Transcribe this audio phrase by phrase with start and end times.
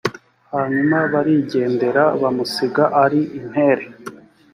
[0.53, 3.85] hanyuma barigendera bamusiga ari intere